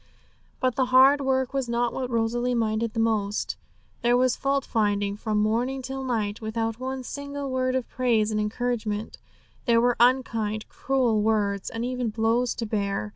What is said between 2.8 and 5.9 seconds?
most. There was fault finding from morning